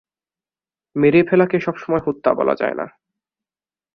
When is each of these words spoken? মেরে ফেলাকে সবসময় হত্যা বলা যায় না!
মেরে 0.95 1.21
ফেলাকে 1.23 1.57
সবসময় 1.59 2.03
হত্যা 2.05 2.31
বলা 2.33 2.55
যায় 2.55 2.75
না! 2.75 2.85